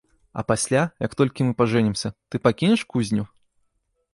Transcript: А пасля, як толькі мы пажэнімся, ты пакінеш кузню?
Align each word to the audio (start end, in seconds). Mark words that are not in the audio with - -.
А 0.41 0.43
пасля, 0.51 0.81
як 1.05 1.11
толькі 1.19 1.45
мы 1.49 1.53
пажэнімся, 1.61 2.13
ты 2.29 2.35
пакінеш 2.49 2.81
кузню? 2.95 3.23